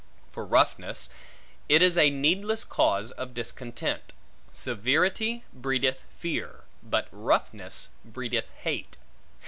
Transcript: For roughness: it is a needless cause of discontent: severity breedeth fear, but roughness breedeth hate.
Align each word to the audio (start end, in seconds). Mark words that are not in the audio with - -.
For 0.31 0.43
roughness: 0.47 1.09
it 1.69 1.83
is 1.83 1.95
a 1.95 2.09
needless 2.09 2.63
cause 2.63 3.11
of 3.11 3.35
discontent: 3.35 4.13
severity 4.51 5.43
breedeth 5.53 6.01
fear, 6.17 6.63
but 6.81 7.07
roughness 7.11 7.89
breedeth 8.03 8.49
hate. 8.63 8.97